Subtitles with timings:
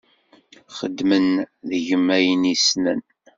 [0.77, 1.27] Xedmen
[1.69, 3.01] deg-m ayen i ssnen.